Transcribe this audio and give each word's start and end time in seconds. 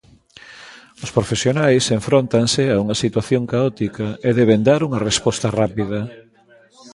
Os 1.03 1.09
profesionais 1.17 1.83
enfróntanse 1.97 2.63
a 2.69 2.75
unha 2.83 2.99
situación 3.03 3.41
caótica 3.51 4.07
e 4.27 4.29
deben 4.39 4.61
dar 4.69 4.81
unha 4.87 5.03
resposta 5.09 5.47
rápida. 5.59 5.99